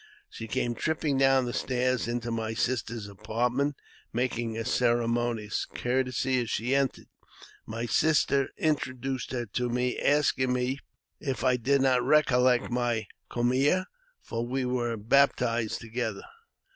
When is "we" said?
14.43-14.65